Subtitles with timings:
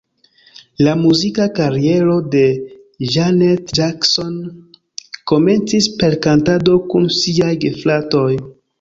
[0.85, 2.41] La muzika kariero de
[3.17, 4.35] Janet Jackson
[5.35, 8.29] komencis per kantado kun siaj gefratoj.